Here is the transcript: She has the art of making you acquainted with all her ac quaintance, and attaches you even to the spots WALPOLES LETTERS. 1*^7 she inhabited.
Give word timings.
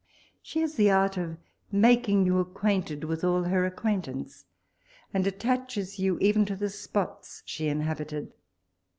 She 0.41 0.61
has 0.61 0.77
the 0.77 0.89
art 0.89 1.15
of 1.17 1.37
making 1.71 2.25
you 2.25 2.39
acquainted 2.39 3.03
with 3.03 3.23
all 3.23 3.43
her 3.43 3.67
ac 3.67 3.75
quaintance, 3.75 4.45
and 5.13 5.27
attaches 5.27 5.99
you 5.99 6.17
even 6.17 6.43
to 6.45 6.55
the 6.55 6.71
spots 6.71 6.95
WALPOLES 6.95 7.13
LETTERS. 7.13 7.41
1*^7 7.41 7.41
she 7.45 7.67
inhabited. 7.67 8.33